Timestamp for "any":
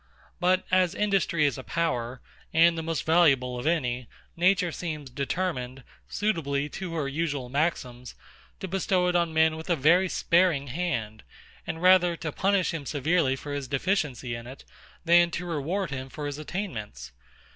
3.67-4.07